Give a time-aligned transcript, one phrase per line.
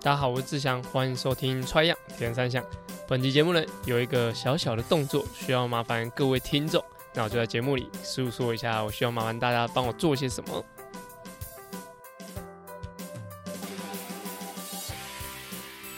[0.00, 2.62] 大家好，我是志祥，欢迎收听《穿样铁人三项》。
[3.08, 6.82] 本期节目呢，有一个小小的动作，需要麻烦各位听众。
[7.14, 10.64] 那我就在节目里诉说一下，我需要麻烦大家帮我做些什么。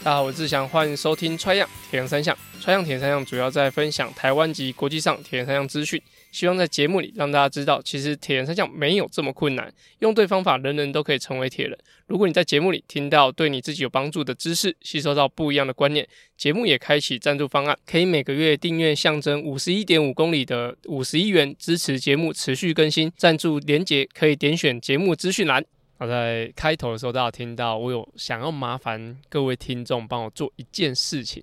[0.03, 2.35] 大家好，我是志祥，欢迎收听《穿样铁人三项》。
[2.61, 6.01] 《穿样铁人三项》主要在分享台湾及国际上铁人三项资讯。
[6.31, 11.77] 希望在节目里让大家知道，其实铁人三项没有这么困难，用对方法，人人都可以成为铁人。
[12.07, 16.07] 如果你在节目里听到对你自己有帮助的知识，吸收到不一样的观念，
[16.37, 23.11] 节目也开启赞助方案，可以每个月订阅象征五十一点五公里的五十一元，支持节目持续更新。
[23.17, 25.65] 赞助连结可以点选节目资讯栏。
[25.99, 31.43] 好，在开头的时候，大家听到我有想要麻烦各位听众帮我做一件事情。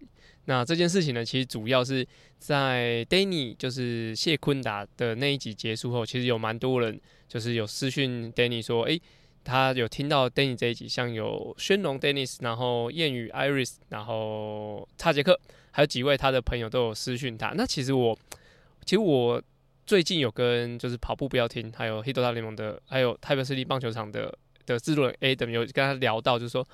[0.50, 2.08] 那这件事情呢，其实主要是
[2.40, 6.98] 在 Danny 就是谢坤达的那一集结束后，其实有蛮多人
[7.28, 9.02] 就是有私讯 Danny 说，诶，
[9.44, 15.38] 他有听到 Danny 这一集，像有轩龙 Dennis，然后谚语 Iris，然后叉杰克，
[15.72, 17.50] 还有几位他的朋友都有私讯他。
[17.54, 18.18] 那其实我，
[18.86, 19.44] 其实我
[19.86, 24.34] 最近有跟就是跑步不要停，还有 Hito 大联盟的，还有台北市立棒球场的
[24.66, 26.66] 的制作人 Adam 有跟他聊到，就是说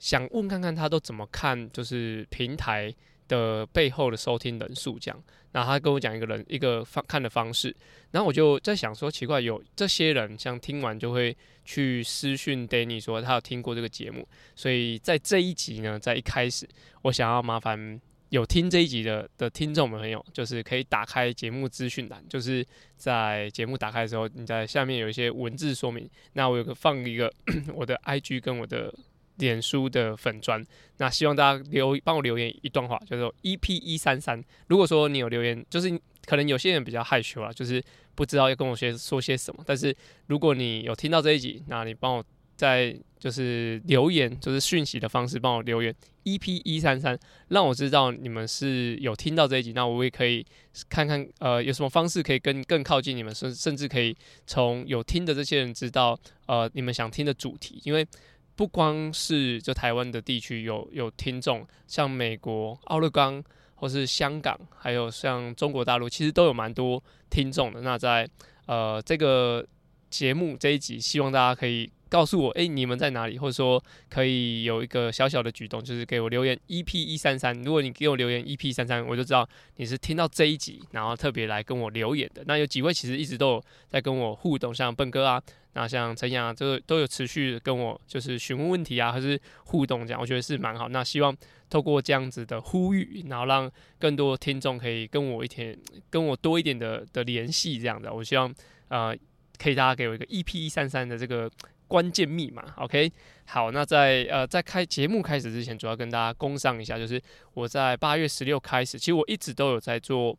[0.00, 2.92] 想问看看他都怎么看，就是平台。
[3.30, 7.74] 的背后的收听人数这样，然后他跟我讲一个人一个方看的方式，
[8.10, 16.68] 然后我就在想说奇怪，有这些人像听完就会去私讯 Danny 说他有听过这个节目，所以在这一集呢，在一开始
[17.02, 18.00] 我想要麻烦
[18.30, 27.32] 有听这一集的的听众朋友，就是可以打开节目资讯栏，就是在节目打开的时候，你在下面有一些文字说明，那我有个放一个
[27.74, 28.92] 我的 IG 跟我的。
[29.40, 30.64] 脸书的粉砖，
[30.98, 34.40] 那希望大家留帮我留言一段话，叫做 EP 一三三。
[34.68, 37.82] 如果说你有留言，就是可能有些人比较害羞啊，就是
[38.14, 39.64] 不知道要跟我先说些什么。
[39.66, 42.24] 但是如果你有听到这一集，那你帮我
[42.54, 45.94] 在就是留言，就是讯息的方式帮我留言
[46.24, 49.72] EP 一三三，让我知道你们是有听到这一集。
[49.72, 50.44] 那我也可以
[50.88, 54.14] 看看呃有什么方式可以跟更靠近你们，甚甚至可以
[54.46, 58.06] 从有听的这些人知道呃你们想听的主题，因为。
[58.60, 63.42] 不光是就台湾的地区有有听众，像美国奥勒冈
[63.76, 67.80] 或是香港，还有像中国大陆，其实都有蛮多听众的。
[67.80, 68.28] 那在
[68.66, 69.66] 呃这个
[70.10, 71.90] 节目这一集，希望大家可以。
[72.10, 73.38] 告诉我，诶，你们在哪里？
[73.38, 77.56] 或者说，可以有一个小小的举动，就是给我留言 EP 一三三。
[77.62, 82.42] 如果你给我留言 EP 三三，我就知道你是听到这一集，然后特别来跟我留言的。
[82.48, 85.40] 那有几位其实一直都有在跟我互动，像笨哥啊，
[85.72, 90.88] 那像陈阳啊，就都有持续跟我就是询问问题啊，还是互动这样，我觉得是蛮好。
[90.88, 91.36] 那希望
[91.68, 95.76] 透过这样子的呼吁，然后让更多听众可以跟我一天
[96.08, 98.12] 跟我多一点的的联系，这样的。
[98.12, 98.52] 我希望
[98.88, 99.16] 呃，
[99.58, 101.50] 可以大家给我一个 EP 一三三的这个。
[101.90, 103.10] 关键密码，OK，
[103.46, 107.20] 好，那在呃在开节目开始之前，主要跟大家工商一下，就是
[107.52, 110.38] 我在八月十六开始，其实我一直都有在做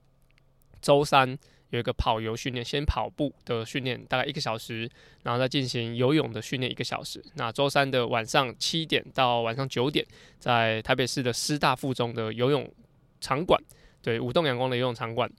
[0.82, 1.38] 周三
[1.72, 4.90] 有一个跑游训练，先跑步的训练大概一个小时，
[5.24, 7.22] 然后再进行游泳的训练一个小时。
[7.36, 10.06] 那周三的晚上七点到晚上九点，
[10.40, 12.72] 在台北市的师大附中的游泳
[13.20, 13.62] 场馆，
[14.02, 15.30] 对，舞动阳光的游泳场馆。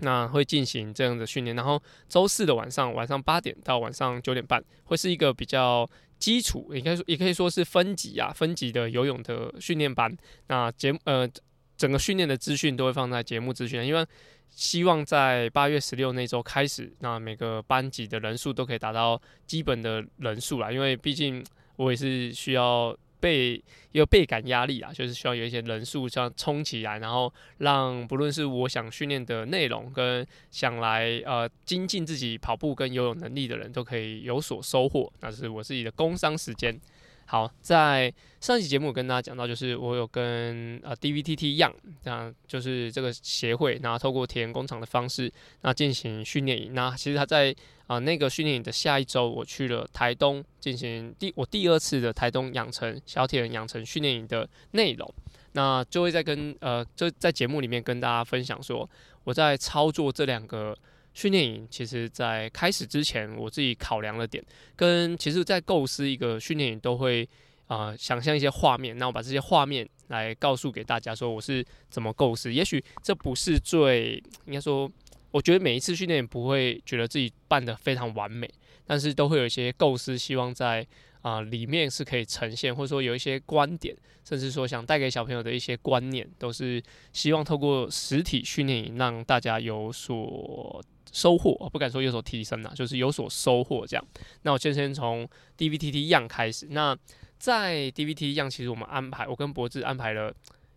[0.00, 5.90] 那会进行这样的训练，然后周四的晚上，晚上八点到晚上九点半，会是一个比较
[6.20, 10.16] 基础，应该说也可以说是分级啊，分级的游泳的训练班。
[10.46, 11.28] 那节目呃，
[11.76, 14.06] 整个训练的资讯都会放在节目资讯，因为
[14.50, 21.44] 希望在八月十六那周开始，那每个班级的人数都可以达到基本的人数啦，因为毕竟
[21.76, 22.96] 我也是需要。
[23.20, 23.60] 倍
[23.90, 36.80] 有倍感压力啊，就是需要有一些人数这样冲起来，然后让不论是我想训练的内容跟想来呃精进自己跑步跟游泳能力的人都可以有所收获，那是我自己的工伤时间。
[37.30, 41.70] 好，在上一期节目跟大家讲到，就是我有跟呃 DVTT 一样，
[42.04, 45.30] 那就是这个协会，然后透过铁人工厂的方式，
[45.60, 46.72] 那进行训练营。
[46.72, 47.54] 那其实他在
[47.86, 55.14] 啊、那个训练营的下一周，我去了台东进行第我第二次的台东养成小铁人养成训练营的内容。
[55.52, 58.88] 那就会在跟呃就在节目里面跟大家分享说，
[59.24, 60.74] 我在操作这两个。
[61.18, 64.40] 训练营其实，在开始之前，我自己考量的点，
[64.76, 67.28] 跟其实，在构思一个训练营，都会
[67.66, 72.54] 啊、想象一些画面，那我把这些画面来告诉给大家，说我是怎么构思。
[72.54, 74.88] 也许这不是最应该说，
[75.32, 78.48] 我觉得每一次训练营不会觉得自己办得非常完美，
[78.86, 80.86] 但是都会有一些构思，希望在
[81.22, 83.92] 啊、里面是可以呈现，或者说有一些观点，
[84.24, 86.80] 甚至说想带给小朋友的一些观念，都是
[87.12, 90.80] 希望透过实体训练营让大家有所。
[91.12, 94.06] 收获，我不敢说有所提升呐，就是有所收获这样。
[94.42, 96.66] 那我就先从 DVTT 样开始。
[96.70, 96.96] 那
[97.38, 100.32] 在 DVT 一样，其实我们安排，我跟博智安排了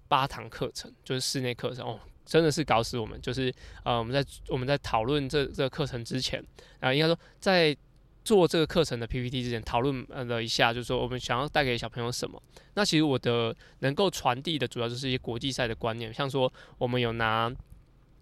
[0.08, 3.20] 八堂课程，就是室内课程哦，真的是搞死我们。
[3.22, 6.44] 就是呃，我们在我们在讨论这这个课程之前，
[6.80, 7.76] 啊、应该说在
[8.24, 12.42] 做这个课程的 PPT 之前，讨论了一下，就是说我们想要带给小朋友什么。
[12.76, 17.52] 那其实我的能够传递的主要就是一些国际赛的观念，像说我们有拿。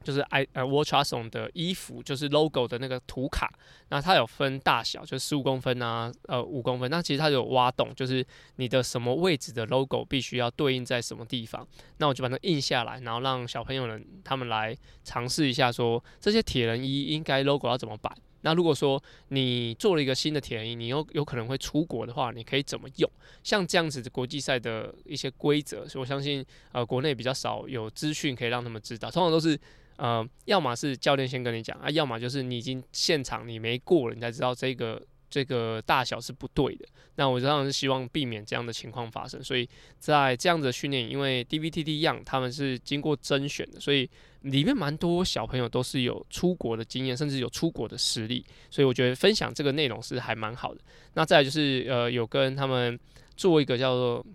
[0.04, 3.52] 就是 i 呃 Watchson 的衣服，就是 logo 的那个图卡，
[3.90, 6.90] 那它有分大小，就是十五公分啊，呃五公分。
[6.90, 8.26] 那其实它有挖洞，就是
[8.56, 11.68] 你的什么位置的 logo 必须要对应在什么地方。
[11.98, 18.10] 那我就把它印下来，然后让小朋友们他们来尝试一下说，这些铁人衣应该 logo 要怎么摆。
[18.42, 23.12] 那如果说你做了一个新的铁人衣，你有有可能会出国的话，你可以怎么用？
[23.44, 29.60] 像这样子的国际赛的一些规则，所以我相信呃国内比较少有资讯可以让他们知道，通常都是。
[30.00, 36.88] 呃，要么是教练先跟你讲啊，要么就是你已经现场你没过了，你才知道这个这个大小是不对的。
[37.16, 39.44] 那我当然是希望避免这样的情况发生。
[39.44, 39.68] 所以
[40.00, 44.10] 在这样的训练，因为 DVTT 样，他们是经过甄选的，所以
[44.44, 48.46] 里面蛮多小朋友都是有出国的经验，甚至有出国的实力。
[48.70, 50.80] 所以我觉得分享这个内容是还蛮好的。
[51.14, 52.98] 那再来就是呃，有跟他们
[53.36, 54.26] 做一个叫做。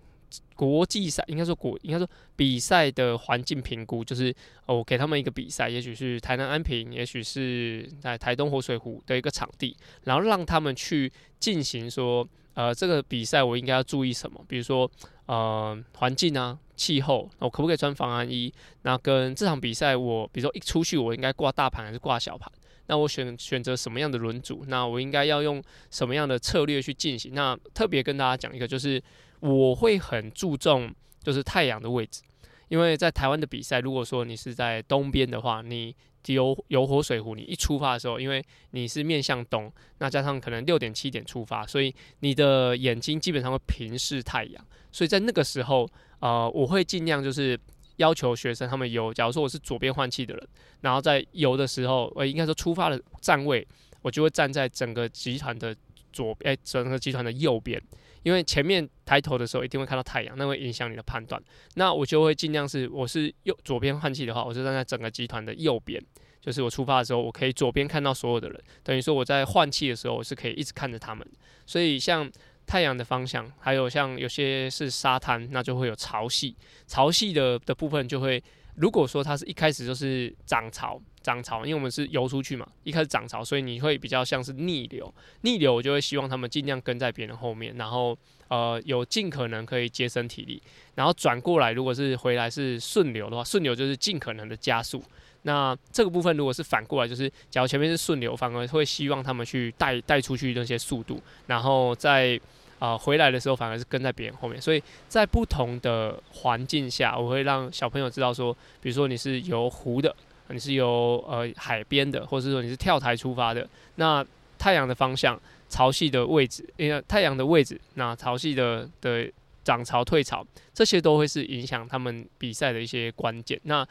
[0.55, 4.33] 国际赛应该说国应该说比赛的环境评估，就是
[4.65, 14.43] 我给他们一个比赛，也许是台南安平，也许是在台东活水湖的一个场地，然后让他们去进行说，呃，这个比赛我应该要注意什么？
[14.47, 14.89] 比如说，
[15.25, 18.53] 呃，环境啊，气候，我可不可以穿防寒衣？
[18.83, 22.49] 那跟这场比赛我，比如说一出去，我应该挂大盘还是挂小盘？
[22.87, 24.63] 那我选选择什么样的轮组？
[24.67, 25.61] 那我应该要用
[25.91, 27.33] 什么样的策略去进行？
[27.33, 29.01] 那特别跟大家讲一个，就是。
[29.45, 32.23] 我会很注重就是太阳的位置，
[32.67, 35.95] 因为在台湾的比赛，如果说你是在东边的话，你
[36.25, 45.87] 游游火水湖，你一出发的时候，因为你是面向东，那加上可能六点七点出发，所以你的眼睛基本上会平视太阳，所以在那个时候，
[46.19, 47.59] 呃，我会尽量就是
[47.97, 50.47] 要求学生他们游，假如说我是左边换气的人，
[50.81, 53.67] 然后在游的时候，我应该说出发的站位，
[54.01, 55.75] 我就会站在整个集团的
[56.15, 57.81] 左，哎，整个集团的右边。
[58.23, 61.39] 因为前面抬头的时候一定会看到太阳，那会影响你的判断。
[61.75, 66.01] 那我就会尽量是，我是右左边换气的话，我就站在整个集团的右边，
[66.41, 71.27] 就是我出发的时候，我可以左边看到所有的人，等于说我在换气的时候，我是可以一直看着他们。
[71.67, 72.27] 所以像
[72.65, 76.55] 太阳的方向，还有像有些是沙滩，那就会有潮汐，
[76.87, 78.43] 潮汐的的部分就会。
[78.77, 85.11] 如果说它是一开始就是涨潮，涨潮，因为我们是游出去嘛，一开始涨潮，所以你会比较像是逆流，
[85.41, 88.15] 逆流我就会希望他们尽量跟在别人后面，然后
[88.49, 90.61] 呃有尽可能可以节省体力，
[90.93, 95.01] 然后转过来，如果是回来是顺流的话，顺流就是尽可能的加速。
[95.41, 102.39] 那这个部分如果是反过来，就是假如前面是顺流，反而会希望他们去带带出去那些速度，然后在。
[102.77, 110.13] 啊、呃，回来的时候反而是跟在别人后面，所以在不同的环境下，我会让小朋友知道说，比如说你是游湖的，
[110.49, 114.25] 你是由呃海边的，或者是说你是跳台出发的，那
[114.57, 115.39] 太阳的方向、
[115.69, 119.31] 潮汐的位置，因为太阳的位置，那潮汐的的
[119.63, 123.59] 涨潮退潮，这些都会是影响他们比赛的一些关键。
[123.63, 123.85] 那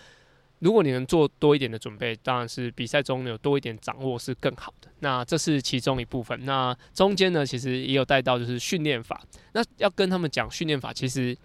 [0.61, 4.89] 如果你能做多一点的准备，当然是比赛中有多一点掌握是更好的。
[5.01, 6.43] 那这是其中一部分。
[6.47, 9.21] 那中间呢，其实也有带到就是训练法。
[9.53, 11.37] 那要跟他们讲训练法，其实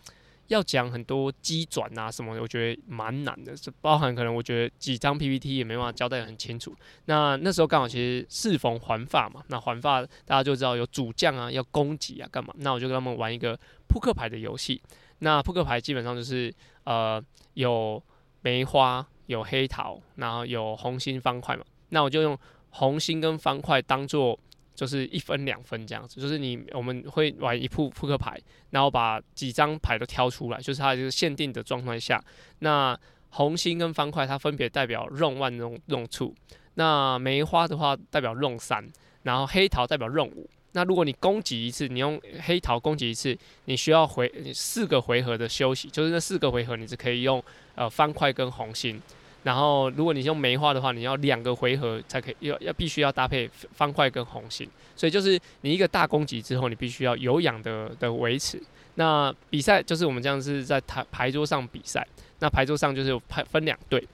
[0.50, 3.56] 要讲很多机转啊什么的，我觉得蛮难的。
[3.58, 6.75] 是包含可能我觉得几张 PPT 也没办法交代得很清楚。
[7.06, 12.53] 那那时候刚好其实适逢环法嘛，那环法大家就知道有主将啊，要攻击啊干嘛？
[12.58, 14.82] 那我就跟他们玩一个扑克牌的游戏。
[15.20, 16.53] 那扑克牌基本上就是
[16.84, 18.03] 呃有。
[18.41, 22.39] 梅花有黑桃，然后有红心方块嘛，那我就用
[22.70, 24.39] 红心跟方块当做
[24.79, 32.24] 就是一分两分这样子，就是你我们会玩一副扑克牌，然后把几张牌都挑出来，就是它就是限定的状态下，
[32.59, 32.98] 那
[33.31, 36.33] 红心跟方块它分别代表 Round One、Round Round Two，
[36.75, 38.88] 那梅花的话代表 Round 三，
[39.24, 40.50] 然后黑桃代表 Round 五。
[40.71, 47.43] 那如果你攻击一次，你用黑桃攻击一次，你需要回四个回合的休息，就是那四个回合你是可以用
[47.75, 49.01] 呃方块跟红心，
[49.43, 58.62] 然后如果你用梅花的话，你要两个回合才可以要要必须要搭配方块跟红心，所以就是你一个大攻击之后，你必须要有氧的的维持。
[58.96, 62.05] 那比赛就是我们这样是在台牌桌上比赛，
[62.39, 64.05] 那牌桌上就是有派分两队，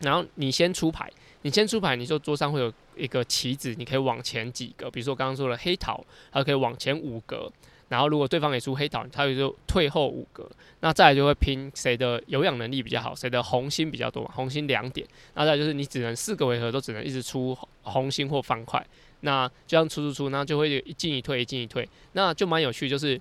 [0.00, 1.10] 然后你先出牌。
[1.42, 4.90] 你先出牌，你就桌上会有一个棋子，你可以往前几个。
[4.90, 7.48] 比如说我刚刚说的黑桃，它可以往前五格。
[7.88, 10.50] 然后如果对方也出黑桃，他也就退后五格。
[10.80, 15.06] 那再来就会拼谁的有氧能力比较好，谁的红心比较多，红心两点。
[15.34, 18.84] 那再来就是你只能四个回合都只能一直出红心或方块。
[19.20, 22.88] 那这样出出出，那就会一进一退，一进一退，那就蛮有趣。
[22.88, 23.18] 就是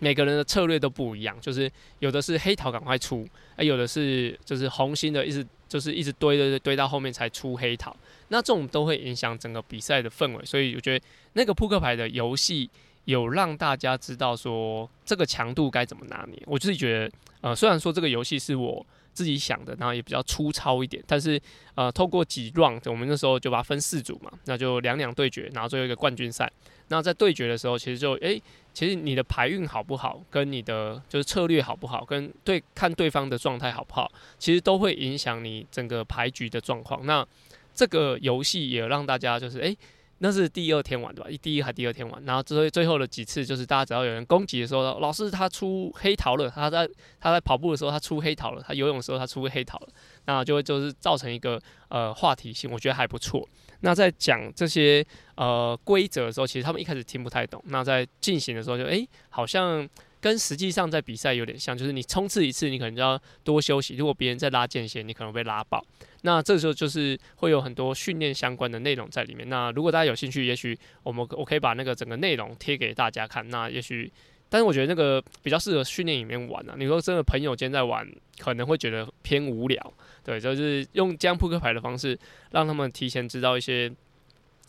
[0.00, 3.26] 每个人的策略都不一样，就是有的是黑桃赶快出，
[3.56, 7.96] 哎，有的是就是红心的一直就是一直堆堆堆到后面才出黑桃，
[8.28, 12.68] 那这种都会影响整个比赛的氛围，所以我觉得那个扑克牌的游戏
[13.04, 16.42] 有让大家知道说这个强度该怎么拿捏。
[16.46, 18.84] 我自己觉得，呃，虽然说这个游戏是我。
[19.14, 21.40] 自己想的，然后也比较粗糙一点，但是
[21.76, 26.50] 呃，透过几 round，我们那时候就把它分四组嘛，那就两两对决，然后最后一个冠军赛。
[26.88, 28.42] 那在对决的时候，其实就诶、
[28.72, 37.06] 其实你的牌运好不好，跟你的就是策略好不好，跟对看对方的状态好不好，其实都会影响你整个牌局的状况。
[37.06, 37.24] 那
[37.72, 39.78] 这个游戏也让大家就是诶。
[40.24, 41.30] 那是第二天玩对吧？
[41.30, 46.88] 一第一还第二天玩，然后最最后的几次就是大家只要有人攻击的时候，老师他出黑桃了，他在
[47.20, 49.88] 他在跑步的时候他出黑桃了，他游泳的时候他出黑桃了，
[50.24, 53.46] 那就会就是造成一个呃话题性，我觉得还不错。
[53.80, 57.62] 那在讲这些呃规则的时候，其实他们一开始听不太懂。
[57.66, 59.86] 那在进行的时候就诶、好像。
[60.24, 63.94] 跟实际上在比赛有点像，就是你冲刺一次，你可能就要多休息。
[63.94, 65.84] 如果别人在拉间歇，你可能被拉爆。
[66.22, 69.46] 那这时候就是会有很多训练相关的内容在里面。
[69.50, 73.46] 那如果大家有兴趣，也许我们我可以把那个整个内容贴给大家看。
[73.50, 74.10] 那也许，
[74.48, 76.74] 但是我觉得那个比较适合训练里面玩啊。
[76.78, 79.92] 你说真的朋友间在玩，可能会觉得偏无聊。
[80.24, 82.18] 对，就是用这样扑克牌的方式，
[82.52, 83.92] 让他们提前知道一些。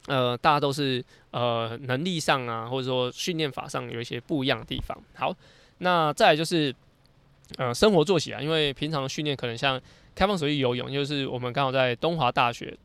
[0.07, 4.95] 呃，大家都是呃能力上啊，或者说训练法上有一些不一样的地方。
[5.15, 5.35] 好，
[5.79, 6.73] 那再来就是
[7.57, 9.81] 呃生活作息啊，因为平常训练可能像
[10.13, 12.77] 开放水域游泳，就是我们刚好在东华大学，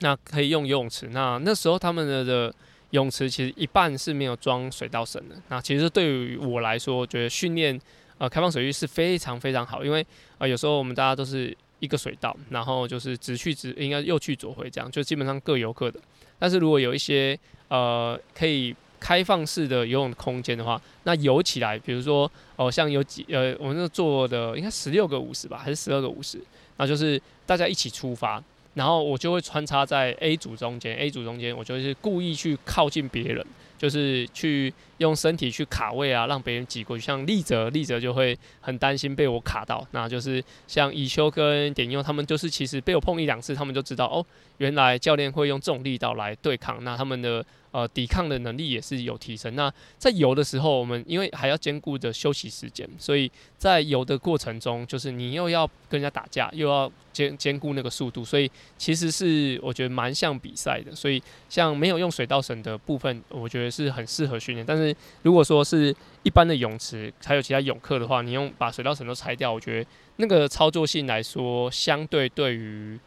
[0.00, 1.08] 那可以用游泳池。
[1.08, 2.54] 那那时候他们的的
[2.90, 5.36] 泳池其实一半是没有装水道绳的。
[5.48, 7.78] 那其实对于我来说，觉得训练
[8.16, 10.04] 呃开放水域是非常非常好，因为
[10.38, 16.00] 啊、有时候我们大家都是一个水道，然后就是直去直，应该右去左回这样，就基本上各游各的。
[16.38, 26.40] 但是如果有一些呃可以开放式的游泳空间的话，那游起来，比如说哦，像有几呃，我们那做的应该十六个五十吧，还是十二个五十？
[26.76, 28.42] 那就是大家一起出发，
[28.74, 33.44] 然后我就会穿插在 A 组中间，A 组中间，我就是故意去靠近别人，
[33.78, 37.02] 就是去用身体去卡位啊，让别人挤过去。
[37.02, 44.26] 像立泽，立泽就会很担心被我卡到，那就是像以修跟点佑他们，就是其实被我碰一两次，他们就知道哦。
[44.58, 47.44] 原来教练会用这种力道来对抗，那他们的
[47.78, 49.54] 呃抵抗的能力也是有提升。
[49.54, 60.94] 那在游的时候，我们因为还要兼顾着休息时间，所以在游的过程中，就是你又要跟人家打架，又要兼兼顾那个速度，所以其实是我觉得蛮像比赛的。
[60.94, 64.66] 所以像没有用水道绳的部分，我觉得是很适合训练。
[64.66, 72.98] 但是如果说是一般的泳池还有其他泳客的话，你用把水道绳都拆掉，我觉得那个操作性来说，相对对于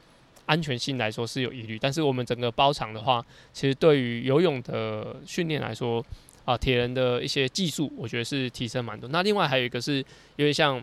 [0.46, 6.04] 安全性来说是有疑虑，但是我们整个包场的话，其实对于游泳的训练来说，
[6.46, 9.10] 啊，铁人的一些技术，我觉得是提升蛮多。
[9.10, 9.98] 那另外还有一个是，
[10.38, 10.82] 有点像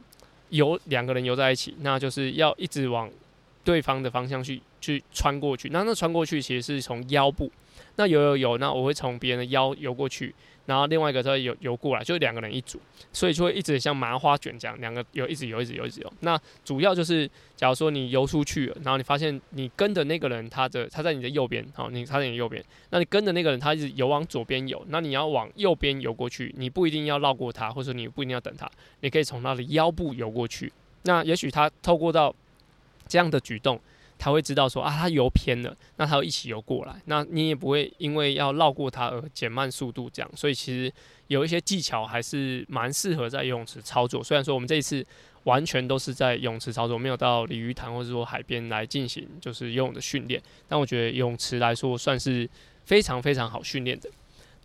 [0.50, 3.10] 游两个人游在一起，那就是要一直往
[3.64, 5.68] 对方的方向去去穿过去。
[5.70, 7.50] 那那穿过去其实是从腰部，
[7.96, 10.34] 那游游游，那我会从别人的腰游过去。
[10.68, 12.78] 然后另外一个车游游过来，就两个人一组，
[13.10, 16.12] 所以就会一直像麻花卷这样，两个游一直游，一直游，一直游。
[16.20, 28.70] 那主要就是，假如说你游出去了，然后你发现你跟的那个人，他的他在你的右边，好，你他在你右边，那你跟的那个人他一直游往左边游，那你要往右边游过去，你不一定要绕过他，或者说你不一定要等他，
[29.00, 30.70] 你可以从他的腰部游过去。
[31.04, 32.34] 那也许他透过到
[33.06, 33.80] 这样的举动。
[34.18, 40.30] 他会知道说啊，他游偏了，那他会一起游过来，那你也不会因为要绕过他而减慢速度，这样。
[40.34, 40.92] 所以其实
[41.28, 44.22] 有一些技巧还是蛮适合在游泳池操作。
[44.22, 45.06] 虽然说我们这一次
[45.44, 52.48] 完全都是在泳池操作，没有到鲤鱼潭或者说海边来进行就是游泳的训练，但我觉得泳池来说算是
[52.84, 54.10] 非常非常好训练的。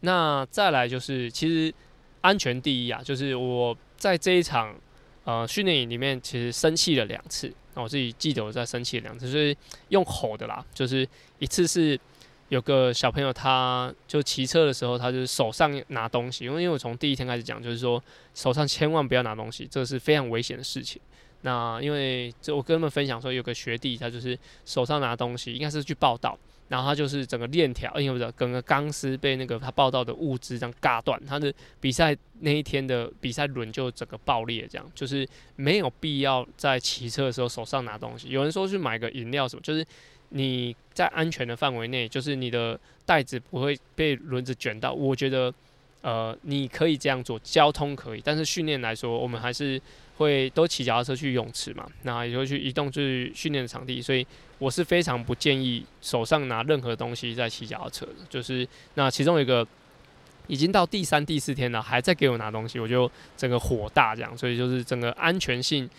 [0.01, 1.73] 那再来就是其实
[2.21, 4.75] 安全第一啊，就是我在这一场
[5.25, 7.53] 呃训练营里面其实生气了两次。
[7.75, 9.55] 那我自己记得我在生气两次，就是
[9.89, 11.07] 用吼的啦，就是
[11.39, 11.99] 一次是
[12.49, 18.03] 有个小朋友，他就骑车的时候，他就是手上拿东西，因为因为我从第一天开始讲，就是说
[18.35, 21.01] 手上千万不要拿东西，这是非常危险的事情。
[21.43, 26.37] 那因为这我跟他们分享说，有个学弟他就是手上拿东西，应该是去报道。
[26.69, 38.29] 然后他就是整个链条，因为不是整个钢丝被那个他报道的物质这样嘎断，他的比赛那一天的比赛轮就整个爆裂，这样就是没有必要在骑车的时候手上拿东西。
[38.29, 39.85] 有人说去买个饮料什么，就是
[40.29, 44.91] 你在安全的范围内，就是你的袋子不会被轮子卷到。
[44.93, 45.53] 我觉得，
[46.01, 49.79] 呃，你可以这样做，交通可以，但是训练来说，我们还是。
[50.17, 54.25] 会都骑脚踏车去泳池嘛，那也会去移动去训练的场地，所以
[54.59, 58.13] 我是非常不建议手上拿任何东西在骑脚踏车的。
[58.29, 59.67] 就是那其中一个
[60.47, 65.89] 已经到第三、第四天了，还在给我拿东西，我就整个火大这样，所以就是整个安全性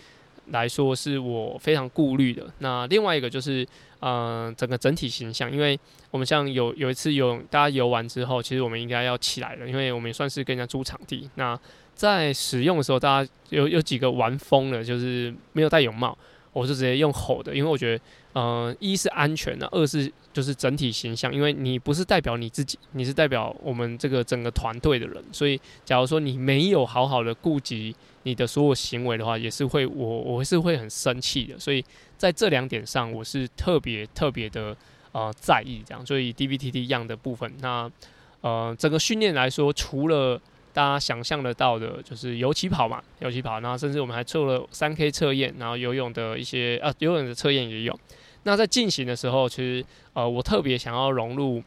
[0.47, 2.45] 来说是我非常顾虑的。
[2.59, 3.67] 那另外一个就是，
[3.99, 5.77] 呃，整个整体形象，因为
[6.11, 11.27] 我们像有有一次游，大家游完之后，其实我们应该要起来了，因为我们也算是跟人家租场地。
[11.33, 11.59] 那
[11.95, 16.17] 在使用的时候，大家有有几个玩疯了，就是没有戴泳帽。
[16.53, 31.83] 我是直接用吼的，因为我觉得，呃，一是安全的，二是就是整体形象，因为你不是代表你自己，你是代表我们这个整个团队的人，所以假如说你没有好好的顾及你的所有行为的话，也是会我我是会很生气的，所以
[32.17, 34.73] 在这两点上，我是特别特别的
[35.11, 37.91] 呃在意这样，所以 DVTT 样的部分，那
[38.39, 40.41] 呃整个训练来说，除了
[40.75, 47.97] 大家想象得到的，就是游起跑嘛，游起跑，然后甚至我们还做了三 K 测验，然后游泳的一些啊，游泳的测验也有。
[48.43, 51.63] 那在进行的时候，其实呃，我特别想要融入，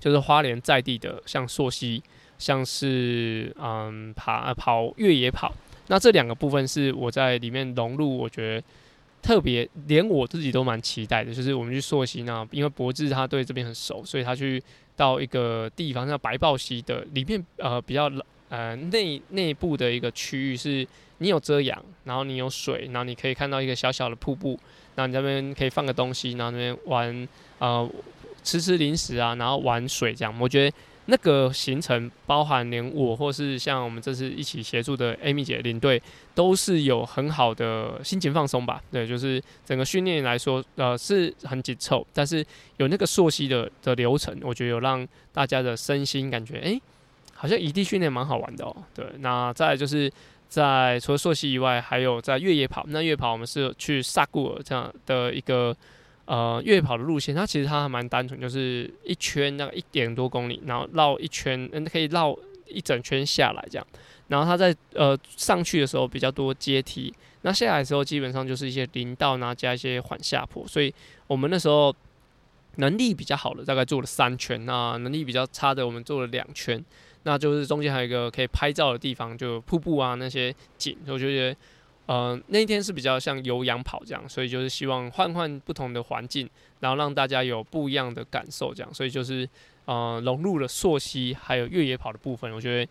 [0.00, 2.02] 就是花莲在地的，像溯溪，
[2.38, 5.52] 像是嗯爬跑越野跑，
[5.88, 8.66] 那这两个部分是我在里面融入，我觉得
[9.20, 11.34] 特别，连我自己都蛮期待的。
[11.34, 14.62] 就是我们去溯溪那，因为博智他对这边很熟，所以他去。
[14.96, 18.10] 到一个地方叫白豹溪的里面，呃，比较
[18.48, 20.86] 呃内内部的一个区域，是
[21.18, 24.58] 你有遮阳，然后你有水，然后你可以看到一个小小的瀑布，
[24.94, 27.88] 然后你这边可以放个东西，然后那边玩呃
[28.42, 30.76] 吃吃零食啊，然后玩水这样，我觉得。
[31.06, 36.00] 那个行程包含连我或是像我们这次一起协助的 Amy 姐领队，
[36.34, 38.80] 都是有很好的心情放松吧？
[38.90, 46.80] 对，就是整个训练来说，呃，是很紧凑，但是有那个溯溪的的流程，我觉得有让大家的身心感觉，哎、
[47.34, 48.76] 好像异地训练蛮好玩的哦。
[48.94, 50.10] 对，那再就是
[50.48, 52.84] 在除了溯溪以外，还有在越野跑。
[52.88, 55.76] 那越野跑我们是去萨固尔这样的一个。
[56.32, 62.34] 呃，越野跑的路线，它其实它还蛮单纯，就是一圈那个一点多公里，然后绕一圈，嗯，可以绕
[62.66, 63.86] 一整圈下来这样。
[64.28, 70.66] 然后它在呃上去的时候比较多阶梯，那下来的时候基本上就是一些林道，然后加一些缓下坡。
[70.66, 70.94] 所以
[71.26, 71.94] 我们那时候
[72.76, 76.82] 能力比较好的大概做了三圈，那能力比较差的我们做了两圈，
[77.24, 81.54] 那就是中间还有一个可以拍照的地方，就瀑布啊那些景，我觉得。
[82.06, 89.48] 呃，那一天是比较像有氧跑这样，所以就是希望换换不同的环境，然后让大家有不一样的感受这样，所以就是
[89.84, 92.52] 呃融入了溯溪还有越野跑的部分。
[92.52, 92.90] 我觉得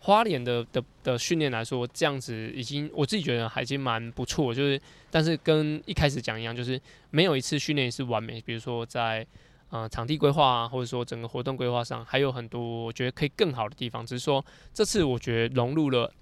[0.00, 4.78] 花莲的的的训练来说，这样子已经我自己觉得还已经蛮不错，就是
[5.10, 6.78] 但是跟一开始讲一样，就是
[7.10, 9.26] 没有一次训练是完美，比如说在
[9.70, 14.06] 呃场地规划啊，或者说整个活动规划上，还有很多我觉得可以更好的地方。
[14.06, 16.12] 只是说这次我觉得融入了。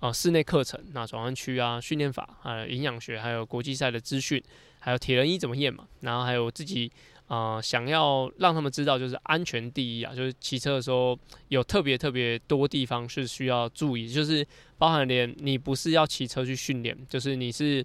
[0.00, 4.42] 啊，室内课程，那转弯区啊，训练法，啊营养学，还有国际赛的资讯，
[4.80, 6.90] 还有铁人一怎么验嘛，然后还有自己
[7.28, 11.16] 啊、想要让他们知道，就是安全第一啊，就是骑车的时候
[11.48, 14.44] 有特别特别多地方是需要注意，就是
[14.78, 17.84] 包含连你不是要骑车去训练，就是你是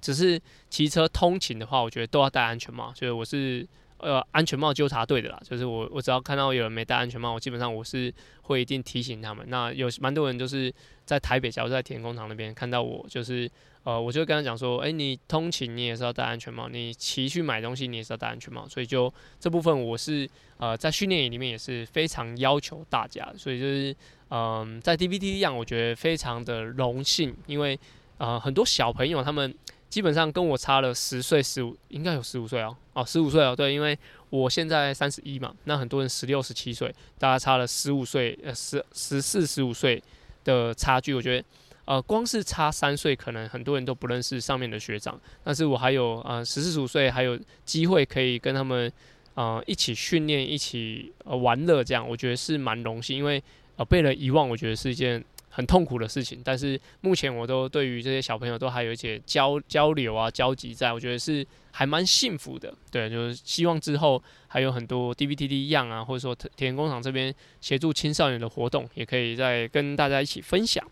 [0.00, 3.68] 只是骑车通勤的话，我觉得都要戴安全帽，就是我是。
[4.02, 9.44] 呃，安全帽纠察队的啦，就是我，我只要看到有人没戴安全帽，我基本上我是会一定提醒他们。
[9.50, 10.72] 那有蛮多人就是
[11.10, 13.50] 在台北，假如在田工厂那边看到我，就是
[13.82, 18.68] 呃，我就跟他讲说，哎、你通勤你也是要戴安全帽，你骑去买东西你也是要戴安全帽。
[18.68, 23.96] 所以就这部分我是呃在训练营里面也是非常要求大家，所以就是
[24.28, 27.76] 嗯、在 DVT 一样，我觉得非常的荣幸，因为
[28.18, 29.52] 呃很多小朋友他们。
[29.90, 40.00] 基本上跟我差了十岁十五，应该有十五岁哦，哦十五岁哦，对，因为我现在三十一嘛，那很多人十六十七岁，大家差了十五岁，呃十十四十五岁
[40.44, 41.44] 的差距，我觉得，
[41.84, 48.92] 呃光是差三岁，可能很多人都不认识上面的学长，但是我还有呃十四五岁，还有机会可以跟他们
[49.34, 53.42] 呃一起训练，一起玩乐，这样我觉得是蛮荣幸，因为
[53.76, 55.24] 呃被人遗忘，我觉得是一件。
[55.60, 62.72] 很痛苦的事情，但是目前我都对于这些小朋友都还有一些交交流啊、交集在，我觉得是还蛮幸福的。
[62.90, 70.82] 对，就是希望之后还有很多 DVTD 一样啊，或者说铁人工厂这边协助青少年的活动，也可以再跟大家一起分享。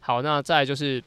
[0.00, 1.00] 好，那再就是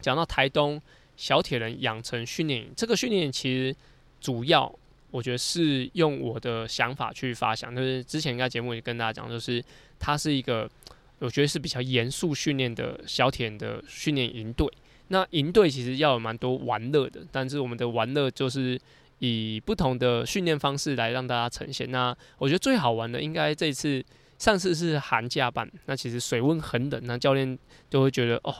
[0.00, 0.80] 讲到台东
[1.16, 3.74] 小铁人养成训练营，这个训练营其实
[4.20, 4.72] 主要
[5.10, 9.60] 我觉得是用我的想法去发想，就是之前在节目里跟大家讲，就是
[9.98, 10.70] 它是一个。
[11.18, 14.68] 我觉得是比较严肃训练的小铁人的训练营队。
[15.08, 18.78] 那营队其实要有蛮多玩乐的，但是我们的玩乐就是
[19.20, 21.90] 以不同的训练方式来让大家呈现。
[21.90, 24.04] 那我觉得最好玩的应该这一次，
[24.38, 27.56] 上次是寒假办，那其实水温很冷，那教练
[27.88, 28.52] 就会觉得哦，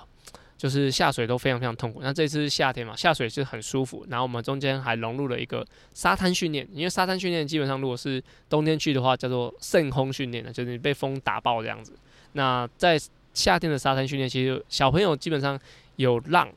[0.57, 1.99] 就是下水都非常非常痛苦。
[2.01, 4.07] 那这次是夏天嘛，下水是很舒服。
[4.09, 11.92] 然后我们中间还融入了一个沙滩训练，因为沙滩训练基本上如果是冬天去的话，叫做圣空训练的，就是你被风打爆这样子。
[12.37, 12.96] 那在
[13.35, 15.59] 夏天的沙滩训练，其实小朋友基本上
[15.96, 16.49] 有浪。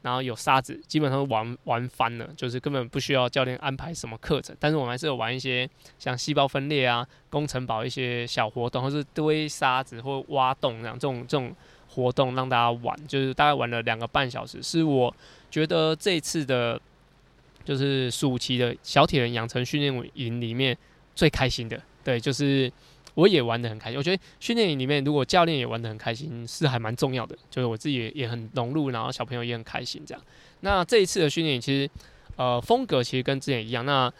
[0.00, 4.56] 然后有沙子，基本上玩玩翻了，就是根本不需要教练安排什么课程。
[4.58, 11.54] 但是我们还是有玩一些像细胞分裂啊、工程宝一些小活动，或是堆沙子或挖洞这样这种这种
[11.88, 15.12] 活动让大家玩，就是大概玩了两个半小时，是我
[15.50, 16.80] 觉得这次的，
[17.64, 20.78] 就是暑期的小铁人养成训练营里面
[21.16, 21.82] 最开心的。
[22.04, 22.72] 对，就是。
[23.18, 30.24] 我也玩得很开心，我觉得训练营里面如果教练也玩得很开心是还蛮重要的，就是我自己也也很融入，然后小朋友也很开心这样。
[30.60, 31.90] 那这一次的训练营其实
[32.36, 34.12] 呃风格其实跟之前一样，那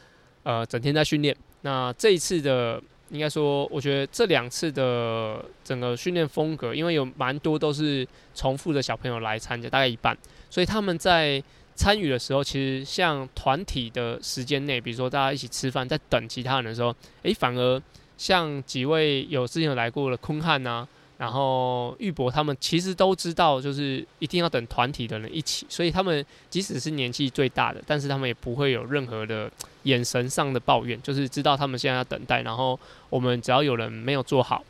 [0.42, 1.37] 呃整天在训练。
[1.61, 10.18] 那这一次的应该说，我觉得这两次的整个训练风格，因为有蛮多都是重复的小朋友来参加，大概一半，
[10.50, 11.40] 所以他们在
[11.76, 17.80] 参与的时候，其实像团体的时间内，比如说大家一起吃饭，在等其他人的时候，诶，反而。
[18.18, 20.87] 像几位有之前有来过的坤汉呐，
[21.18, 29.50] 然后玉博他们其实都知道，就是一定要等团体的人一起，所以他们即使是年纪最大的，但是他们也不会有任何的
[29.85, 32.78] 眼神上的抱怨，就是知道他们现在要等待，然后
[33.09, 34.64] 我们只要有人没有做好，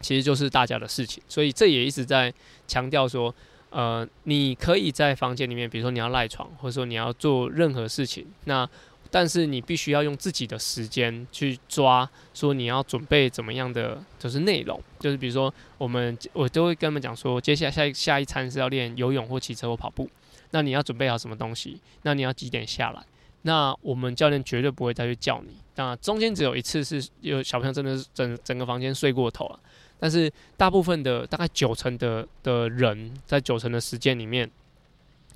[0.00, 2.32] 其实就是大家的事情，所以这也一直在
[2.68, 3.34] 强调说，
[3.70, 8.68] 呃，你可以在房间里面，比如说你要赖床，或者说你要做任何事情，那。
[9.10, 20.08] 但是你必须要用自己的时间去抓，说你要准备怎么样的就是内容，就是比如说我们我都会跟他们讲说，接下来下一下一餐是要练游泳或骑车或跑步，
[20.50, 21.80] 那你要准备好什么东西？
[22.02, 23.02] 那你要几点下来？
[23.42, 25.56] 那我们教练绝对不会再去叫你。
[25.76, 29.60] 那中间只有一次是有小朋友真的是整整个房间睡过头了，
[30.00, 34.50] 但是大部分的大概九成的的人在九成的时间里面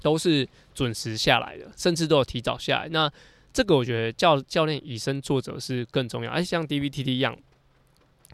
[0.03, 2.89] 都是准时下来的，甚至都有提早下来。
[2.89, 3.09] 那
[3.53, 7.37] 这个我觉得教教练以身作则是更重要，而且像 DVTT 一样，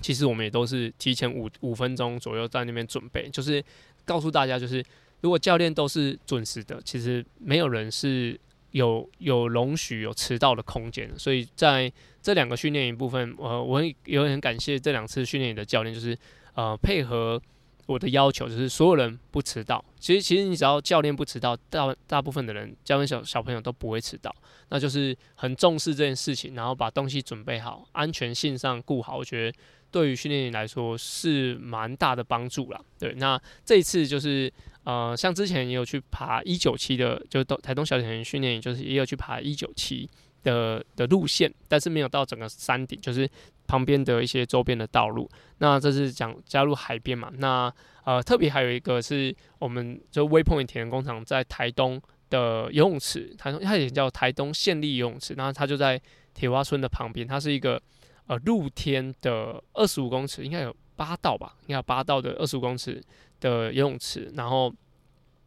[0.01, 3.65] 其实我们也都是提前五五分钟左右在那边准备，就是
[4.05, 4.85] 告诉大家，就是
[5.23, 8.39] 如果教练都是准时的，其实没有人是
[8.73, 11.11] 有有容许有迟到的空间。
[11.19, 16.17] 所以在这两个训练营部分，呃，我也也很感谢这两次训练营的教练，就是
[16.55, 17.41] 呃配合。
[17.87, 19.85] 我的要求就是所有人不迟到。
[19.99, 24.35] 其实，其实你只要教练不迟到，大大部分的人，教练小小朋友都不会迟到。
[24.69, 29.17] 那就是很重视这件事情，然后把东西准备好，安全性上顾好。
[29.17, 29.59] 我觉得
[29.91, 32.81] 对于训练营来说是蛮大的帮助啦。
[32.99, 34.53] 对，那这一次就是
[34.85, 40.09] 呃，像之前也有去爬一九七的，就台东小铁人训练营，就是也有去爬一九七
[40.47, 43.29] 的的路线，但是没有到整个山顶，就是。
[43.69, 45.29] 旁边的一些周边的道路，
[45.59, 47.33] 那这是讲加入海边嘛？
[47.39, 47.69] 那
[48.05, 56.01] 呃，特别还有一个是我们就 Waypoint 铁人工厂在台东的游泳池，台东它也叫台东县立游泳池，那它就在
[56.33, 57.83] 铁花村的旁边，它是一个
[58.29, 61.57] 呃露天的二十五公尺，应该有八道吧？
[61.63, 63.03] 应该有八道的二十五公尺
[63.41, 64.73] 的游泳池，然后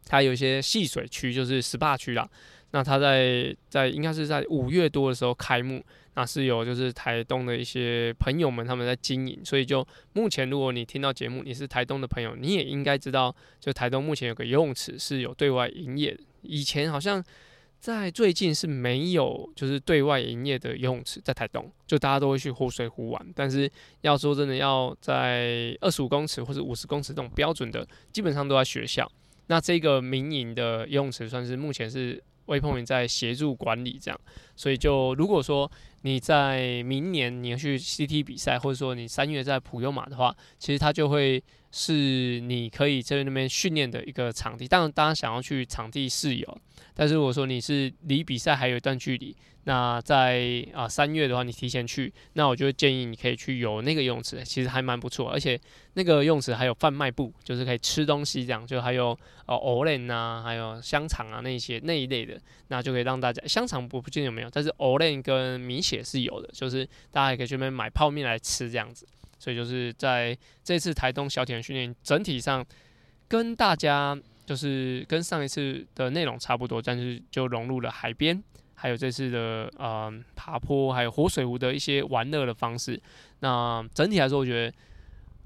[0.06, 2.28] 它有一些戏水区，就是 SPA 区啦。
[2.72, 5.84] 那它在在应该是在五月多的时候开幕。
[6.14, 16.18] 那是有就是台东的一些朋友们他们在经营，所以就目前如果你听到节目，你是台东的朋友，你也应该知道，就台东目前有个游泳池是有对外营业。
[16.42, 17.24] 以前好像
[17.78, 23.26] 在最近是没有就是对外营业的游泳池在台东，就大家都会去湖水湖玩。
[23.34, 29.10] 但是要说真的，要在二十五公尺或者五十公尺这种标准的，基本上都在学校。
[29.50, 32.22] 那这个民营的游泳池算是目前是。
[32.46, 34.20] 微碰云在协助管理这样，
[34.56, 35.70] 所以就如果说
[36.02, 44.66] 你在明年你要去 CT 比赛，或者说你三月在普悠马的话，其实它就会是你可以在那边训练的一个场地。
[44.66, 46.58] 当然，大家想要去场地试游，
[46.94, 49.36] 但是如果说你是离比赛还有一段距离。
[49.64, 55.60] 那在啊三月的话，你提前去，那我就建议你可以去游那个泳池，其实还蛮不错，而且
[55.92, 69.06] 那个泳池还有贩卖部，就是可以吃东西这样，就还有呃藕莲呐，还有香肠啊那些那一类的，那就可以让大家香肠我不记得有没有，但是藕莲跟米血是有的，就是大家也可以去那边买泡面来吃这样子，
[69.40, 72.64] 所以就是在这次台东小铁人训练整体上
[73.26, 78.40] 跟大家就是跟上一次的内容差不多，但是就融入了海边。
[78.74, 82.98] 还有这次的呃爬坡，还有活水湖的一些玩乐的方式。
[83.40, 84.74] 那整体来说，我觉得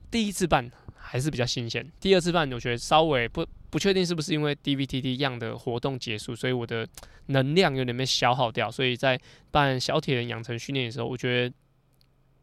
[0.08, 1.84] 第一次办还是比较新鲜。
[1.98, 6.86] 第二次办，我觉得稍微不不确定是不是因为 DVTT 样的活动结束，所以我的
[7.26, 8.70] 能量有点被消耗掉。
[8.70, 11.54] 所以在办小铁人养成训练的时候，我觉得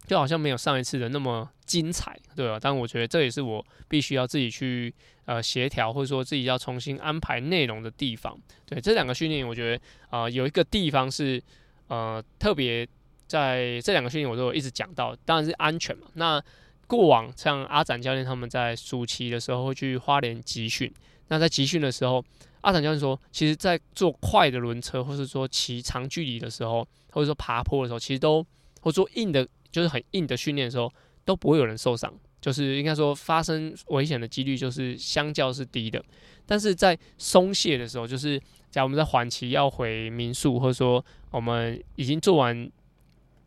[0.08, 2.60] 就好像没有上一次的那么精彩，对吧？
[2.60, 4.94] 但我觉得这也是我必须要自己去
[5.26, 8.38] 呃协调，或者说自己要重新安排内容的地方。
[8.66, 11.42] 对，这两个训练，我觉得啊、呃，有一个地方是
[11.88, 12.86] 呃特别
[13.26, 16.08] 在这两个训练，我都有一直讲到，当然是安全嘛。
[16.16, 16.44] 那
[16.88, 20.92] 过往像阿展教练他们在暑期的时候会去花莲集训，
[21.30, 22.22] 那在集训的时候，
[22.62, 28.46] 阿展教练说，其实在做快的轮车，或是说骑长距离的时候，或者说爬坡的时候，其实都
[28.82, 29.48] 或者说硬的。
[29.72, 30.92] 就是很硬的训练的时候，
[31.24, 36.04] 都不会有人受伤，就是应该说发生危险的几率就是相较是低的。
[36.46, 42.70] 但是在松懈的时候，就是假如我们在缓期要回民宿，或者说我们已经做完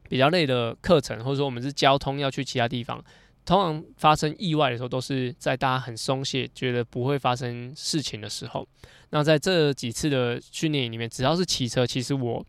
[0.08, 3.04] 比较累的课程，或者说我们是交通要去其他地方，
[3.44, 8.66] 通常发生意外的时候，都是在大家很松懈，觉得不会发生事情的时候。
[9.10, 12.44] 那在这几次的训练里面，只要是骑车，其实我。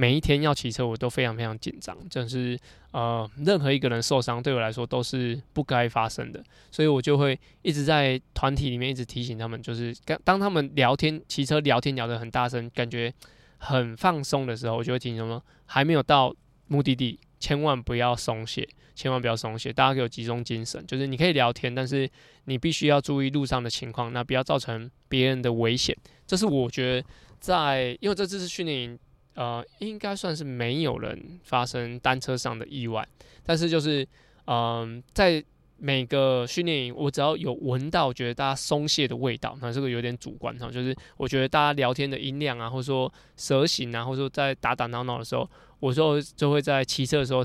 [0.00, 2.58] 每一天要骑车，我都非常非常紧张，就是
[2.90, 13.12] 呃，任何一个人受伤对我来说都是不该发生的，所以我就会一直在团体里面一直提醒他们，就是当当他们聊天骑车聊天聊得很大声，感觉
[13.58, 16.34] 很放松的时候，我就会提醒他们，还没有到
[16.68, 22.10] 目的地，千万不要松懈，千万不要松懈，大家给我集中精神，就是你可以聊天，但是
[22.46, 25.94] 你必须要注意路上的情况，那不要造成别人的危险。
[26.26, 27.06] 这是我觉得
[27.38, 28.98] 在，因为这次是训练营。
[29.34, 33.06] 呃，应该算是没有人发生单车上的意外，
[33.44, 34.06] 但是就是，
[34.46, 35.42] 嗯、在
[35.78, 47.42] 每个训练营，我只要有闻到觉得大家松懈的味道，那这个有点主观哈，就是我觉得大家聊天的音量啊，或者说蛇形啊，或者说在打打闹闹的时候，我就就会在骑车的时候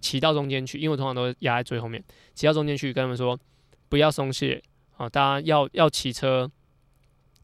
[0.00, 2.02] 骑到中间去，因为我通常都压在最后面，
[2.34, 3.38] 骑到中间去跟他们说
[3.88, 4.60] 不要松懈
[4.96, 6.50] 啊，大家要要骑车，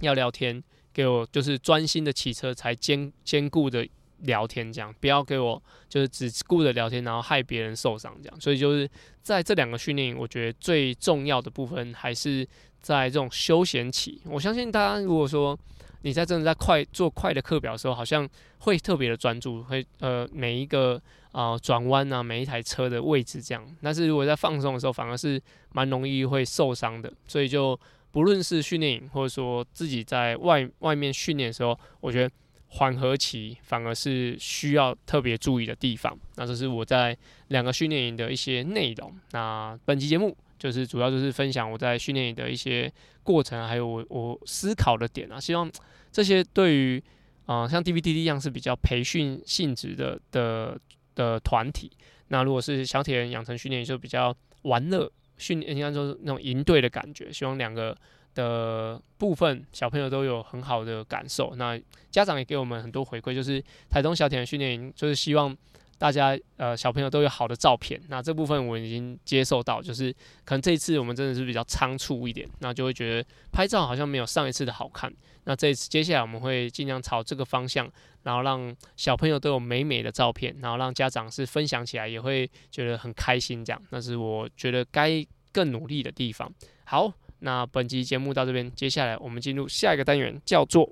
[0.00, 0.60] 要聊天。
[0.94, 3.86] 给我就是专心的骑车，才兼兼顾的
[4.20, 8.40] 聊天，这样不要给我就是只顾着聊天，然后害别人受伤这样。
[8.40, 8.88] 所以就是
[9.20, 12.46] 在这两个训练营，我觉得最重要的部分还是
[12.80, 14.22] 在这种休闲期。
[14.24, 15.58] 我相信大家如果说
[16.02, 18.26] 你在真的在快做快的课表的时候，好像
[18.58, 21.02] 会特别的专注，会呃每一个
[21.32, 23.66] 啊转弯啊，每一台车的位置这样。
[23.82, 27.12] 但是如果在放松的时候，反而是蛮容易会受伤的。
[27.26, 27.78] 所以就。
[28.14, 32.32] 不论是训练营，或者说自己在外外面训练的时候，我觉得
[32.68, 36.16] 缓和期反而是需要特别注意的地方。
[36.36, 37.16] 那这是我在
[37.48, 39.12] 两个训练营的一些内容。
[39.32, 42.90] 那本期节目就是主要就是分享我在训练营的一些
[43.24, 45.40] 过程，还有我我思考的点啊。
[45.40, 45.68] 希望
[46.12, 47.02] 这些对于
[47.46, 50.78] 啊、像 DVTT 一样是比较培训性质的的
[51.16, 51.90] 的团体。
[52.28, 55.10] 那如果是小铁人养成训练营，就比较玩乐。
[55.38, 57.96] 训练应该说那种赢队的感觉，希望两个
[58.34, 61.54] 的部分小朋友都有很好的感受。
[61.56, 65.56] 那家长也给我们很多回馈，就是台东小田训练营，就是希望
[65.98, 68.00] 大家呃小朋友都有好的照片。
[68.08, 70.12] 那这部分我已经接受到，就是
[70.44, 75.12] 可能这一次我们真的是比较仓促一点，那就会觉得拍照好像没有上一次的好看。
[75.44, 77.90] 那这一次接下来我们会尽量朝这个方向，
[78.22, 83.64] 然后让小朋友都有美美的照片，然后让家长是分享起来也会觉得很开心。
[83.64, 86.50] 这样，那是我觉得该更努力的地方。
[86.84, 90.90] 好，那本集节目到这边，接下来我们进入下一个单元，叫做。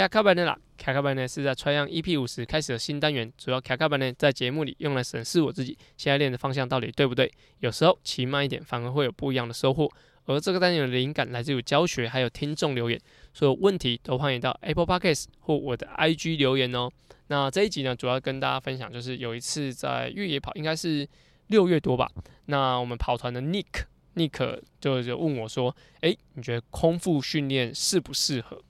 [0.00, 9.90] 卡卡班的啦，卡卡班呢是在 Try 样 EP 五十开始的新单元，主要卡卡班呢在节目里用来审视我自己现在练的方向到底对不对，有时候骑慢一点反而会有不一样的收获。
[10.24, 12.98] 而这个单元的灵感来自于教学，还有听众留言，
[13.34, 16.90] 所有问题都欢迎到 Apple Podcast 或我的 IG 留言哦。
[17.26, 21.06] 那这一集呢，主要跟大家分享就是有一次在越野跑，应该是
[21.48, 22.10] 六月多吧，
[22.46, 28.62] 那我们跑团的 Nick Nick 就就问我说，诶，你觉得空腹训练适不适合？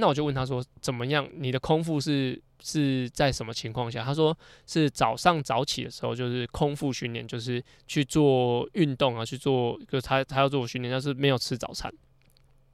[0.00, 1.28] 那我就问他说怎么样？
[1.34, 4.04] 你的空腹是是在什么情况下？
[4.04, 11.92] 他说是早上早起的时候，就是空腹训练，就是去做运动啊，去做就他他要做训练，但是没有吃早餐。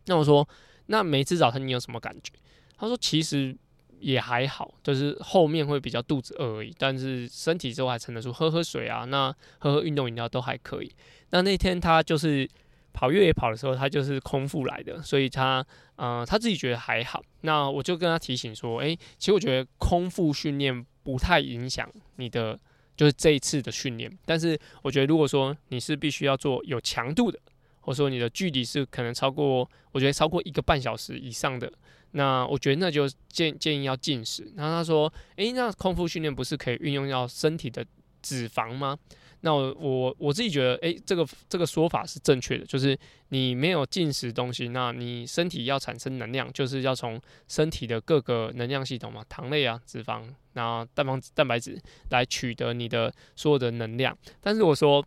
[0.05, 0.47] 那我说
[0.89, 2.31] 那没吃早餐你有什么感觉？
[2.77, 3.57] 他说其实
[4.01, 10.93] 也还好，就是后面会比较肚子饿而已，但是身体之后还撑得住，喝喝水啊，那喝喝运动饮料都还可以。
[11.31, 12.47] 那那天他就是。
[12.95, 15.63] 跑越野跑的时候，他就是空腹来的，所以他，
[15.97, 17.23] 呃，他自己觉得还好。
[17.43, 22.59] 那我就跟他提醒说，诶、其实我觉得空腹训练不太影响你的，
[22.97, 24.11] 就是这一次的训练。
[24.25, 27.39] 但是我觉得，如果说你是必须要做有强度的，
[27.81, 31.71] 或者说你的距离是可能超过，我觉得超过一个半小时以上的，
[32.13, 34.51] 那我觉得那就建建议要禁食。
[34.57, 37.85] 然后他说，诶、那空腹训练不是可以运用到身体的
[38.23, 38.97] 脂肪吗？
[39.45, 50.23] 那我我我自己觉得，诶、这个这个说法是正确的，就是你没有进食东西，那你身体要产生能量，就是要从身体的各个能量系统嘛，糖类啊、脂肪，
[50.55, 51.79] 然后蛋黄蛋白质
[52.09, 54.17] 来取得你的所有的能量。
[54.41, 55.05] 但是我说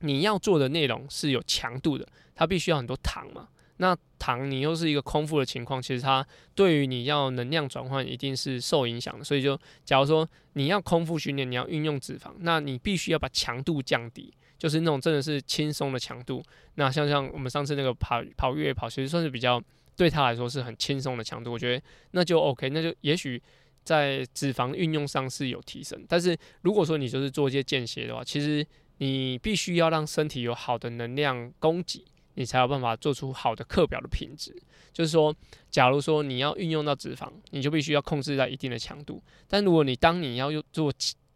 [0.00, 3.46] 你要做的内容是有强度的，它必须要很多糖嘛。
[3.76, 9.24] 那糖你又是一个空腹的情况，其实它对于你要能量转换一定是受影响的。
[9.24, 16.42] 所以就假如说你要空腹训练，你要运用脂肪，那你必须要把强度降低，就是那种真的是轻松的强度。
[16.74, 19.60] 那像像我们上次那个跑跑越野跑，其实算是比较
[19.96, 21.50] 对他来说是很轻松的强度。
[21.50, 23.42] 我觉得那就 OK，那就也许
[23.82, 26.04] 在脂肪运用上是有提升。
[26.06, 28.64] 但是如果说你就是做一些间歇的话，其实
[28.98, 32.04] 你必须要让身体有好的能量供给。
[32.40, 34.50] 你才有办法做出好的课表的品质。
[34.94, 35.34] 就是说，
[35.70, 39.22] 假如说你要运用到脂肪，你就必须要控制在一定的强度。
[39.46, 40.90] 但如果你当你要用做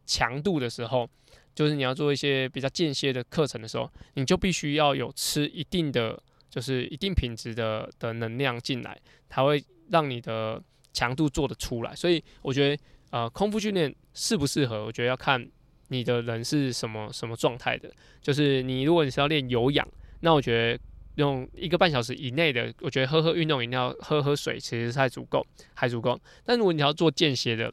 [0.07, 1.07] 强度的时候，
[1.55, 10.59] 就是你要做一些比较间歇的课程的时候，你就必须要有吃一定的，就是一定品质的的能量进来，才会让你的
[10.95, 11.95] 强度做得出来。
[11.95, 15.47] 所以我觉得，呃，空腹训练适不适合，我觉得要看
[15.89, 17.93] 你的人是什么什么状态的。
[18.23, 19.87] 就是你如果你是要练有氧。
[20.21, 20.81] 那我觉得
[21.17, 26.21] 用一个半小时以内的，我觉得喝喝运动饮料、喝喝水其实还足够，还足够。
[26.45, 27.73] 但如果你要做间歇的，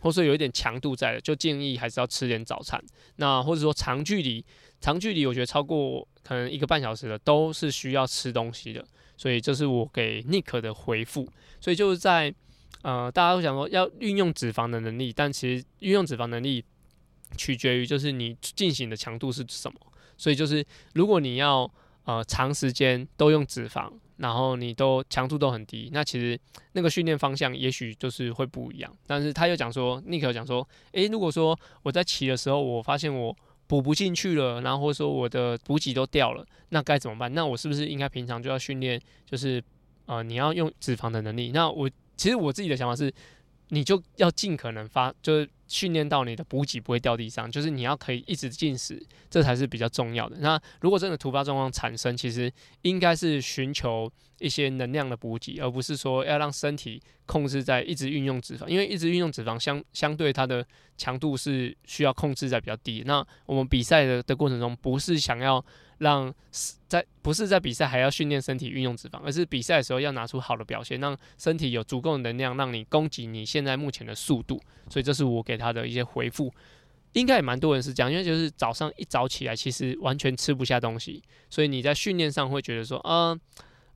[0.00, 2.82] 或是有一点强度在的，就建议还是要吃点早餐。
[3.16, 4.44] 那或者说长距离，
[4.80, 8.84] 长距离我觉得超过可能一个半小时的都是需要吃东西的。
[9.16, 11.28] 所以这是我给 Nick 的回复。
[11.60, 12.32] 所以就是在
[12.82, 16.62] 呃，大家都想说要运用脂肪的能力，但其实运用脂肪能力
[17.36, 19.80] 取决于就是你进行的强度是什么。
[20.16, 20.64] 所以就是，
[20.94, 21.68] 如果你要
[22.06, 26.40] 呃长时间都用脂肪，然后你都强度都很低，那其实
[26.72, 28.90] 那个训练方向也许就是会不一样。
[29.06, 37.34] 但是他又讲说，Nick 又讲说，诶，如果说我在骑的时候，我发现我补不进去了，然后或者说我的补给都掉了，那该怎么办？
[37.34, 39.62] 那我是不是应该平常就要训练，就是
[40.06, 41.50] 呃你要用脂肪的能力？
[41.52, 43.12] 那我其实我自己的想法是，
[43.68, 45.48] 你就要尽可能发就是。
[45.68, 50.36] 训练到你的补给不会掉地上，就是你要可以一直进食，这才是比较重要的。
[50.38, 52.52] 那如果真的突发状况产生，其实
[52.82, 63.02] 应该是寻求一些能量的补给，而不是说要让身体控制在一直运用脂肪，因为一直运用脂肪相相对它的强度是需要控制在比较低。
[63.06, 65.64] 那我们比赛的的过程中，不是想要。
[65.98, 66.30] 让
[66.88, 74.60] 在不是在比赛还要训练身体运用脂肪，而是比赛的时候要拿出好的表现，让身体有足够的能量，让你供给你现在目前的速度。
[74.90, 76.52] 所以这是我给他的一些回复，
[77.12, 83.38] 应该也蛮多人是这样，因为就是早上一早起来，其实完全吃不下东西，所以你在训练上会觉得说，呃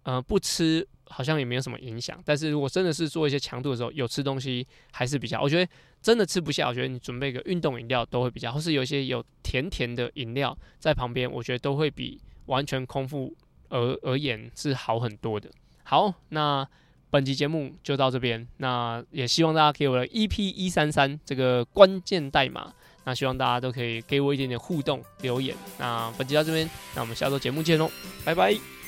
[0.03, 2.19] 呃，不吃好像也没有什么影响。
[2.25, 5.71] 但是如果真的是做一些强度的时候，有吃东西还是比较，我觉得。
[6.03, 13.37] 真的吃不下，我觉得你准备个运动饮料都会比较，或是有一些有甜甜的饮料在旁边，我觉得都会比完全空腹
[13.69, 15.51] 而而言是好很多的。
[15.83, 16.67] 好，那
[17.11, 22.73] 本期节目就到这边，那也希望大家给我的 EP 一三三这个关键代码，
[23.05, 25.57] 那希望大家都可以给我一点点互动留言。
[25.79, 27.91] 那本期到这边，那我们下周节目见喽，
[28.25, 28.80] 拜拜。